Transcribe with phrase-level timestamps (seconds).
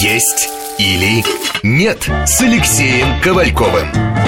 [0.00, 1.24] Есть или
[1.64, 4.27] нет с Алексеем Ковальковым.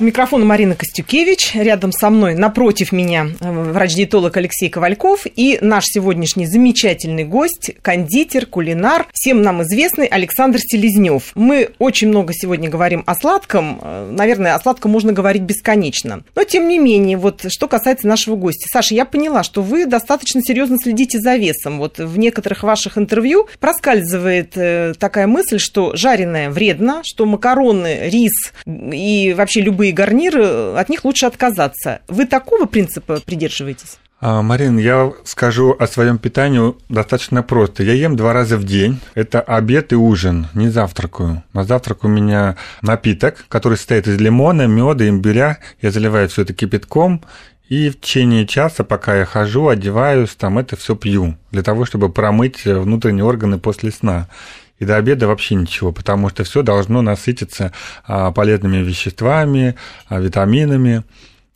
[0.00, 1.54] Микрофон Марина Костюкевич.
[1.54, 8.46] Рядом со мной, напротив меня, э, врач-диетолог Алексей Ковальков и наш сегодняшний замечательный гость, кондитер,
[8.46, 11.30] кулинар, всем нам известный Александр Селезнев.
[11.36, 13.78] Мы очень много сегодня говорим о сладком.
[13.80, 16.24] Э, наверное, о сладком можно говорить бесконечно.
[16.34, 18.66] Но, тем не менее, вот что касается нашего гостя.
[18.68, 21.78] Саша, я поняла, что вы достаточно серьезно следите за весом.
[21.78, 28.52] Вот в некоторых ваших интервью проскальзывает э, такая мысль, что жареное вредно, что макароны, рис
[28.66, 30.44] и вообще любые любые гарниры,
[30.78, 32.00] от них лучше отказаться.
[32.08, 33.98] Вы такого принципа придерживаетесь?
[34.20, 37.82] А, Марин, я скажу о своем питании достаточно просто.
[37.82, 39.00] Я ем два раза в день.
[39.14, 41.42] Это обед и ужин, не завтракаю.
[41.52, 45.58] На завтрак у меня напиток, который состоит из лимона, меда, имбиря.
[45.82, 47.22] Я заливаю все это кипятком,
[47.68, 52.08] и в течение часа, пока я хожу, одеваюсь, там это все пью, для того, чтобы
[52.08, 54.28] промыть внутренние органы после сна
[54.78, 57.72] и до обеда вообще ничего, потому что все должно насытиться
[58.04, 59.76] а, полезными веществами,
[60.08, 61.04] а, витаминами.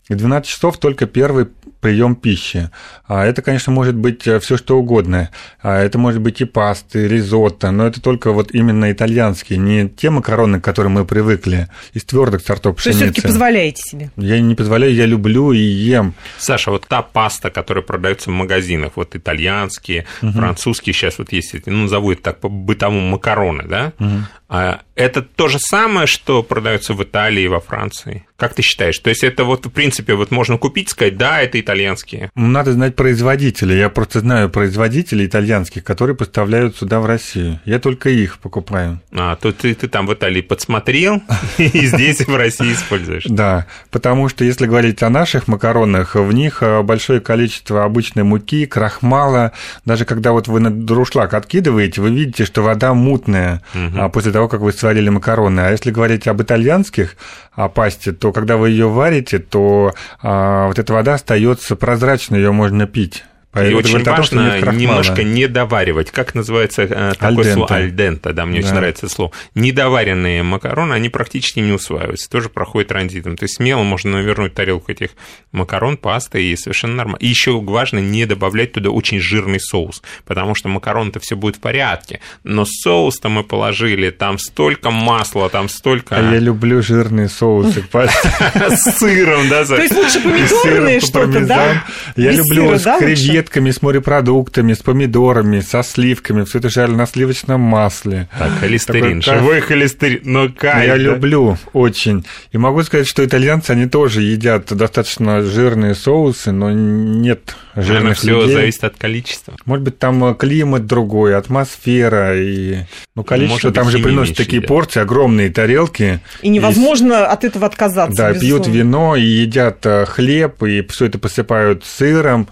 [0.09, 1.49] И 12 часов только первый
[1.81, 2.71] прием пищи.
[3.07, 5.31] А это, конечно, может быть э, все что угодно.
[5.63, 10.11] А это может быть и пасты, ризотто, но это только вот именно итальянские, не те
[10.11, 13.01] макароны, к которым мы привыкли, из твердых сортов пшеницы.
[13.01, 14.11] То есть все-таки позволяете себе?
[14.17, 16.15] Я не позволяю, я люблю и ем.
[16.39, 20.33] Саша, вот та паста, которая продается в магазинах, вот итальянские, угу.
[20.33, 23.93] французские, сейчас вот есть, ну, назову это так по-бытовому макароны, да?
[23.99, 24.79] Угу.
[24.95, 28.27] Это то же самое, что продается в Италии и во Франции?
[28.37, 28.99] Как ты считаешь?
[28.99, 32.31] То есть это вот, в принципе, вот можно купить, сказать, да, это итальянские.
[32.35, 33.77] Надо знать производителя.
[33.77, 37.61] Я просто знаю производителей итальянских, которые поставляют сюда в Россию.
[37.67, 39.01] Я только их покупаю.
[39.13, 41.23] А, то ты, ты там в Италии подсмотрел
[41.59, 43.25] и здесь в России используешь.
[43.29, 48.65] Да, потому что если говорить о наших макаронах, в них э, большое количество обычной муки,
[48.65, 49.53] крахмала.
[49.85, 53.63] Даже когда вот вы на друшлаг откидываете, вы видите, что вода мутная
[53.97, 55.61] а после того, как вы сварили макароны.
[55.61, 57.17] А если говорить об итальянских
[57.59, 59.93] о пасте, то когда вы ее варите, то
[60.23, 63.25] а, вот эта вода остается прозрачной, ее можно пить.
[63.55, 66.11] И очень важно том, немножко не доваривать.
[66.11, 67.55] Как называется э, такое альдента.
[67.55, 67.75] слово?
[67.75, 68.67] Альдента, да, мне да.
[68.67, 69.33] очень нравится это слово.
[69.55, 73.37] Недоваренные макароны, они практически не усваиваются, тоже проходят транзитом.
[73.37, 75.11] То есть смело можно навернуть тарелку этих
[75.51, 77.19] макарон, пасты, и совершенно нормально.
[77.21, 81.61] И еще важно не добавлять туда очень жирный соус, потому что макарон-то все будет в
[81.61, 82.21] порядке.
[82.45, 86.17] Но соус-то мы положили, там столько масла, там столько...
[86.17, 87.83] А я люблю жирные соусы.
[87.93, 89.65] С сыром, да?
[89.65, 91.85] То есть лучше помидорные что-то, да?
[92.15, 96.45] Я люблю с креветками креветками, с морепродуктами, с помидорами, со сливками.
[96.45, 98.29] Все это жарили на сливочном масле.
[98.39, 100.21] Так, холестерин, Такой, живой холестерин.
[100.25, 100.97] Но кайф, Я да?
[100.97, 102.25] люблю очень.
[102.53, 108.41] И могу сказать, что итальянцы, они тоже едят достаточно жирные соусы, но нет жирных все
[108.41, 108.55] людей.
[108.55, 109.55] зависит от количества.
[109.65, 112.79] Может быть, там климат другой, атмосфера и...
[113.15, 114.69] Ну, количество, там же приносят такие едят.
[114.69, 116.21] порции, огромные тарелки.
[116.43, 117.17] И невозможно и...
[117.17, 118.17] от этого отказаться.
[118.17, 118.65] Да, безусловно.
[118.65, 122.49] пьют вино и едят э, хлеб, и все это посыпают сыром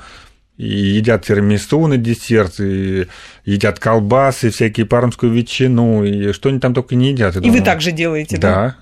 [0.57, 3.07] и едят тирамису на десерт, и
[3.45, 7.37] едят колбасы, всякие пармскую ветчину, и что они там только не едят.
[7.37, 7.59] И думаю.
[7.59, 8.51] вы также делаете, да?
[8.51, 8.77] Да.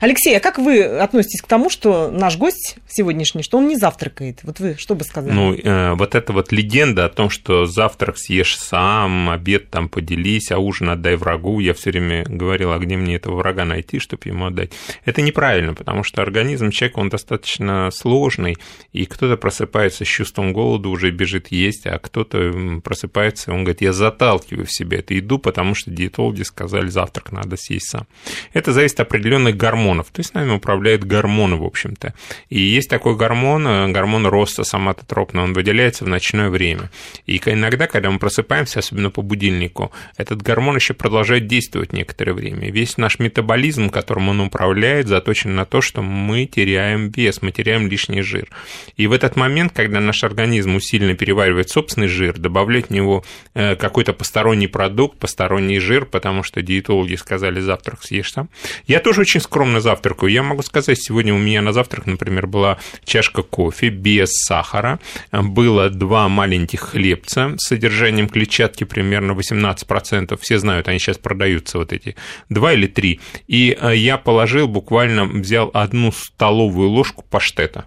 [0.00, 4.40] Алексей, а как вы относитесь к тому, что наш гость сегодняшний, что он не завтракает?
[4.42, 5.32] Вот вы что бы сказали?
[5.32, 10.50] Ну, э, вот эта вот легенда о том, что завтрак съешь сам, обед там поделись,
[10.50, 14.22] а ужин отдай врагу, я все время говорил, а где мне этого врага найти, чтобы
[14.24, 14.72] ему отдать?
[15.04, 18.56] Это неправильно, потому что организм человека, он достаточно сложный,
[18.92, 23.92] и кто-то просыпается с чувством голода, уже бежит есть, а кто-то просыпается, он говорит, я
[23.92, 28.06] заталкиваю в себя эту еду, потому что диетологи сказали, завтрак надо съесть сам.
[28.52, 30.10] Это зависит от определенных гормонов гормонов.
[30.12, 32.14] То есть нами управляют гормоны, в общем-то.
[32.48, 36.90] И есть такой гормон, э, гормон роста соматотропный, он выделяется в ночное время.
[37.26, 42.70] И иногда, когда мы просыпаемся, особенно по будильнику, этот гормон еще продолжает действовать некоторое время.
[42.70, 47.88] Весь наш метаболизм, которым он управляет, заточен на то, что мы теряем вес, мы теряем
[47.88, 48.48] лишний жир.
[48.96, 53.24] И в этот момент, когда наш организм усиленно переваривает собственный жир, добавлять в него
[53.54, 58.48] э, какой-то посторонний продукт, посторонний жир, потому что диетологи сказали, завтрак съешь сам.
[58.86, 60.30] Я тоже очень скромно скромно завтракаю.
[60.30, 65.00] Я могу сказать, сегодня у меня на завтрак, например, была чашка кофе без сахара,
[65.32, 70.38] было два маленьких хлебца с содержанием клетчатки примерно 18%.
[70.38, 72.14] Все знают, они сейчас продаются вот эти,
[72.50, 73.20] два или три.
[73.48, 77.86] И э, я положил, буквально взял одну столовую ложку паштета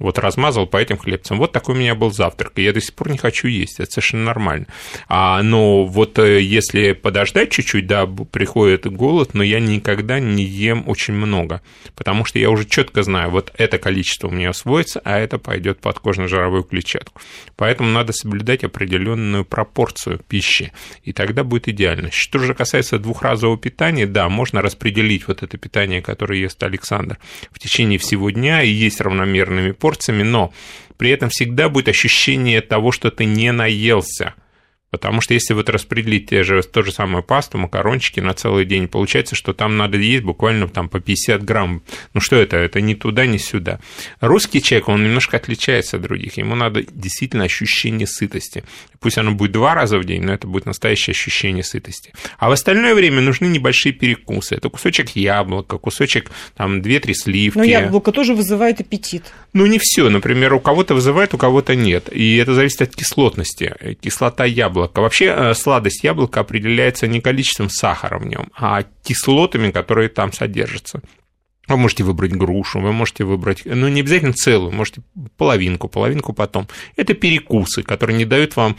[0.00, 1.38] Вот размазал по этим хлебцам.
[1.38, 3.90] Вот такой у меня был завтрак, и я до сих пор не хочу есть, это
[3.90, 4.66] совершенно нормально.
[5.08, 10.84] А, но вот э, если подождать чуть-чуть, да, приходит голод, но я никогда не ем
[10.88, 11.60] очень много,
[11.94, 15.80] потому что я уже четко знаю, вот это количество у меня освоится, а это пойдет
[15.80, 17.20] под кожно-жировую клетчатку.
[17.56, 20.72] Поэтому надо соблюдать определенную пропорцию пищи,
[21.04, 22.10] и тогда будет идеально.
[22.10, 27.18] Что же касается двухразового питания, да, можно распределить вот это питание, которое ест Александр
[27.50, 30.52] в течение всего дня и есть равномерными порциями, порциями, но
[30.96, 34.34] при этом всегда будет ощущение того, что ты не наелся.
[34.90, 38.88] Потому что если вот распределить те же, ту же самую пасту, макарончики на целый день,
[38.88, 41.82] получается, что там надо есть буквально там по 50 грамм.
[42.12, 42.56] Ну что это?
[42.56, 43.78] Это ни туда, ни сюда.
[44.20, 46.38] Русский человек, он немножко отличается от других.
[46.38, 48.64] Ему надо действительно ощущение сытости.
[48.98, 52.12] Пусть оно будет два раза в день, но это будет настоящее ощущение сытости.
[52.38, 54.56] А в остальное время нужны небольшие перекусы.
[54.56, 57.58] Это кусочек яблока, кусочек там 2-3 сливки.
[57.58, 59.32] Но яблоко тоже вызывает аппетит.
[59.52, 60.10] Ну не все.
[60.10, 62.08] Например, у кого-то вызывает, у кого-то нет.
[62.12, 63.96] И это зависит от кислотности.
[64.00, 65.00] Кислота яблока яблока.
[65.00, 71.00] Вообще э, сладость яблока определяется не количеством сахара в нем, а кислотами, которые там содержатся.
[71.68, 75.02] Вы можете выбрать грушу, вы можете выбрать, ну, не обязательно целую, можете
[75.36, 76.66] половинку, половинку потом.
[76.96, 78.76] Это перекусы, которые не дают вам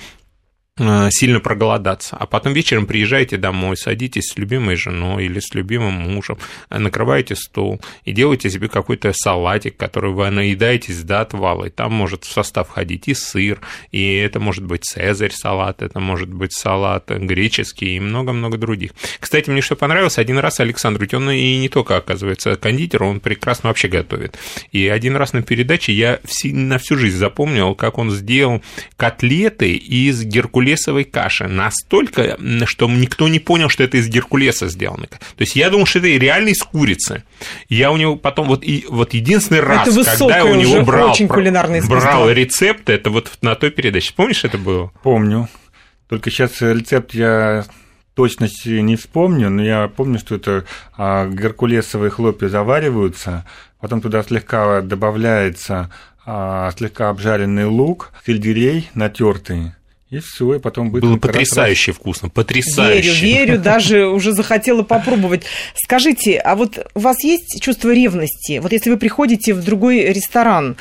[1.11, 6.37] сильно проголодаться, а потом вечером приезжаете домой, садитесь с любимой женой или с любимым мужем,
[6.69, 11.93] э, накрываете стол и делаете себе какой-то салатик, который вы наедаетесь до отвала, и там
[11.93, 13.61] может в состав входить и сыр,
[13.91, 18.91] и это может быть цезарь салат, это может быть салат греческий и много-много других.
[19.19, 23.19] Кстати, мне что понравилось, один раз Александр, ведь он и не только, оказывается, кондитер, он
[23.19, 24.37] прекрасно вообще готовит.
[24.71, 28.61] И один раз на передаче я на всю жизнь запомнил, как он сделал
[28.97, 31.47] котлеты из геркулеса геркулесовой каши.
[31.47, 35.07] Настолько, что никто не понял, что это из геркулеса сделано.
[35.07, 37.23] То есть я думал, что это реально из курицы.
[37.69, 41.11] Я у него потом, вот, и, вот единственный раз, это когда я у него брал,
[41.11, 44.13] очень брал рецепт, это вот на той передаче.
[44.15, 44.91] Помнишь, это было?
[45.03, 45.49] Помню.
[46.09, 47.65] Только сейчас рецепт я
[48.15, 50.65] точности не вспомню, но я помню, что это
[50.97, 53.45] а, геркулесовые хлопья завариваются,
[53.79, 55.89] потом туда слегка добавляется
[56.25, 59.71] а, слегка обжаренный лук, сельдерей натертый,
[60.11, 61.03] и все, и потом будет...
[61.03, 61.97] Было потрясающе раз...
[61.97, 63.25] вкусно, потрясающе.
[63.25, 65.43] Верю, верю, даже уже захотела попробовать.
[65.73, 68.59] Скажите, а вот у вас есть чувство ревности?
[68.59, 70.75] Вот если вы приходите в другой ресторан,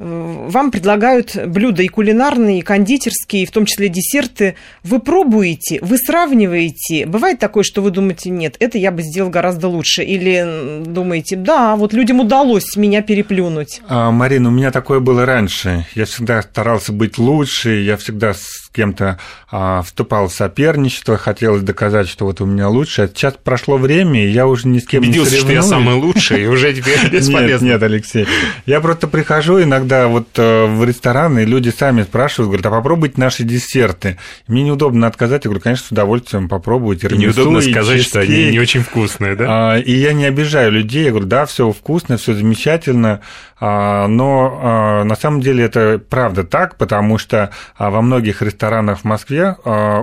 [0.00, 4.54] вам предлагают блюда и кулинарные, и кондитерские, и в том числе десерты.
[4.82, 7.04] Вы пробуете, вы сравниваете.
[7.04, 10.02] Бывает такое, что вы думаете, нет, это я бы сделал гораздо лучше.
[10.02, 13.82] Или думаете, да, вот людям удалось меня переплюнуть.
[13.88, 15.86] А, Марина, у меня такое было раньше.
[15.94, 18.32] Я всегда старался быть лучше, я всегда
[18.72, 19.18] кем-то
[19.50, 23.10] а, вступал в соперничество, хотелось доказать, что вот у меня лучше.
[23.12, 25.64] Сейчас прошло время, и я уже ни с кем Убедился, не соревнуюсь.
[25.64, 27.64] что я самый лучший, и уже теперь бесполезно.
[27.64, 28.26] Нет, нет, Алексей.
[28.66, 33.42] Я просто прихожу иногда вот э, в рестораны люди сами спрашивают, говорят, а попробуйте наши
[33.42, 34.18] десерты.
[34.46, 37.08] Мне неудобно отказать, я говорю, конечно, с удовольствием попробуйте.
[37.08, 39.46] И неудобно сказать, что они не очень вкусные, да?
[39.48, 43.20] А, и я не обижаю людей, я говорю, да, все вкусно, все замечательно,
[43.58, 49.04] а, но а, на самом деле это правда так, потому что во многих ресторанах в
[49.04, 49.56] Москве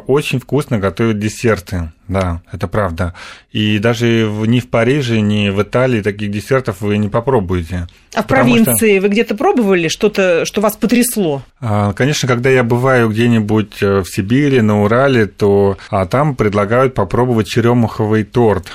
[0.07, 1.91] очень вкусно готовят десерты.
[2.07, 3.13] Да, это правда.
[3.51, 7.87] И даже ни в Париже, ни в Италии таких десертов вы не попробуете.
[8.13, 9.01] А в провинции что...
[9.01, 11.41] вы где-то пробовали что-то, что вас потрясло?
[11.59, 16.93] А, конечно, когда я бываю где-нибудь э, в Сибири, на Урале, то а там предлагают
[16.93, 18.71] попробовать черемуховый торт.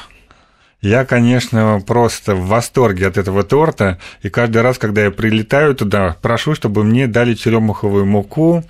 [0.83, 6.17] Я, конечно, просто в восторге от этого торта, и каждый раз, когда я прилетаю туда,
[6.21, 8.65] прошу, чтобы мне дали черемуховую муку,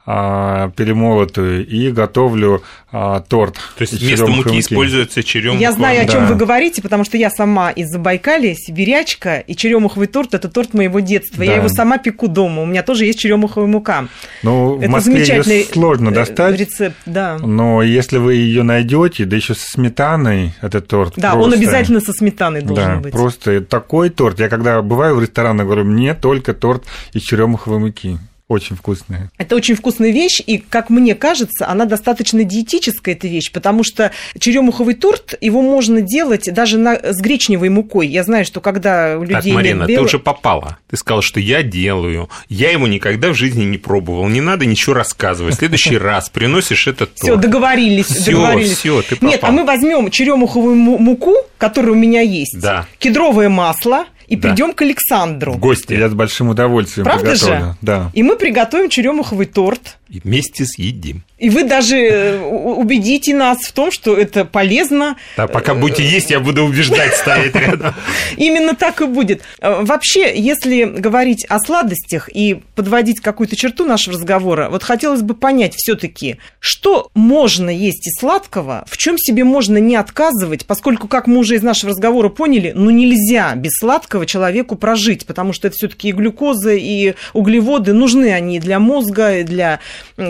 [0.05, 3.55] перемолотую и готовлю а, торт.
[3.77, 5.61] То есть вместо муки, муки используется черемуха.
[5.61, 6.27] Я знаю, о чем да.
[6.27, 10.99] вы говорите, потому что я сама из Забайкалья, сибирячка, и черемуховый торт– это торт моего
[10.99, 11.37] детства.
[11.37, 11.51] Да.
[11.51, 14.07] Я его сама пеку дома, у меня тоже есть черемуховая мука.
[14.41, 16.59] Ну, это в Москве ее сложно э, достать.
[16.59, 17.37] Рецепт, да.
[17.37, 21.13] Но если вы ее найдете, да еще со сметаной, этот торт.
[21.15, 23.13] Да, просто, он обязательно со сметаной должен да, быть.
[23.13, 24.39] Просто такой торт.
[24.39, 26.83] Я когда бываю в ресторанах, говорю, мне только торт
[27.13, 28.17] из черемуховой муки.
[28.51, 29.31] Очень вкусная.
[29.37, 34.11] Это очень вкусная вещь, и, как мне кажется, она достаточно диетическая, эта вещь, потому что
[34.37, 38.07] черемуховый торт, его можно делать даже на, с гречневой мукой.
[38.07, 40.77] Я знаю, что когда у людей так, Марина, нет ты уже попала.
[40.89, 42.29] Ты сказала, что я делаю.
[42.49, 44.27] Я его никогда в жизни не пробовал.
[44.27, 45.55] Не надо ничего рассказывать.
[45.55, 47.23] В следующий раз приносишь этот торт.
[47.23, 48.07] Все, договорились.
[48.07, 48.77] Все, договорились.
[48.79, 49.29] все, ты попал.
[49.29, 52.85] Нет, а мы возьмем черемуховую муку, которая у меня есть, да.
[52.99, 54.47] кедровое масло, и да.
[54.47, 55.51] придем к Александру.
[55.51, 55.91] В гости.
[55.93, 57.59] Я с большим удовольствием Правда приготовлю.
[57.59, 57.75] же?
[57.81, 58.11] Да.
[58.13, 59.97] И мы приготовим черемуховый торт.
[60.07, 61.23] И вместе съедим.
[61.37, 65.17] И вы даже э, убедите нас в том, что это полезно.
[65.35, 67.93] Да, пока будете есть, я буду убеждать стоять рядом.
[68.37, 69.41] Именно так и будет.
[69.59, 75.33] Э, вообще, если говорить о сладостях и подводить какую-то черту нашего разговора, вот хотелось бы
[75.33, 81.25] понять все-таки, что можно есть из сладкого, в чем себе можно не отказывать, поскольку, как
[81.25, 85.75] мы уже из нашего разговора поняли, ну нельзя без сладкого человеку прожить, потому что это
[85.75, 89.79] все-таки и глюкоза, и углеводы, нужны они для мозга, и для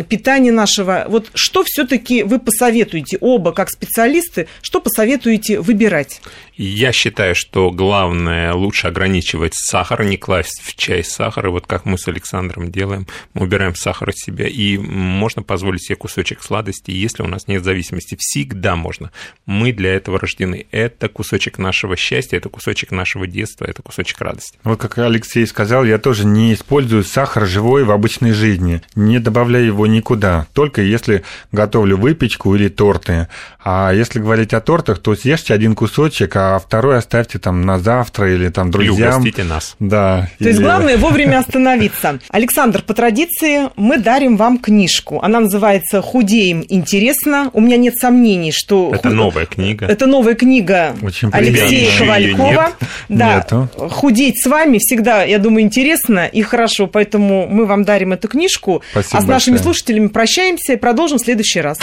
[0.09, 1.05] питания нашего.
[1.07, 6.21] Вот что все-таки вы посоветуете, оба как специалисты, что посоветуете выбирать?
[6.63, 11.47] Я считаю, что главное лучше ограничивать сахар, не класть в чай сахар.
[11.47, 15.81] И вот как мы с Александром делаем, мы убираем сахар от себя, и можно позволить
[15.81, 18.15] себе кусочек сладости, если у нас нет зависимости.
[18.19, 19.09] Всегда можно.
[19.47, 20.67] Мы для этого рождены.
[20.69, 24.59] Это кусочек нашего счастья, это кусочек нашего детства, это кусочек радости.
[24.63, 29.65] Вот как Алексей сказал, я тоже не использую сахар живой в обычной жизни, не добавляю
[29.65, 33.29] его никуда, только если готовлю выпечку или торты.
[33.63, 38.33] А если говорить о тортах, то съешьте один кусочек, а второй оставьте там на завтра
[38.33, 38.95] или там друзьям.
[38.95, 39.75] Или угостите нас.
[39.79, 40.29] Да.
[40.37, 40.49] То или...
[40.49, 42.19] есть главное вовремя остановиться.
[42.29, 45.19] Александр, по традиции мы дарим вам книжку.
[45.21, 47.49] Она называется «Худеем интересно».
[47.53, 48.91] У меня нет сомнений, что...
[48.93, 49.85] Это новая книга.
[49.85, 52.71] Это новая книга Очень Алексея Ковалькова.
[53.09, 53.35] Да.
[53.35, 53.69] Нету.
[53.89, 58.81] Худеть с вами всегда, я думаю, интересно и хорошо, поэтому мы вам дарим эту книжку.
[58.91, 59.63] Спасибо а с нашими большое.
[59.63, 61.77] слушателями прощаемся и продолжим в следующий раз.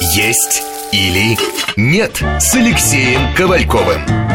[0.00, 1.38] Есть или
[1.76, 4.29] нет с Алексеем Ковальковым.